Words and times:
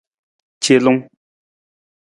Celung. 0.65 0.99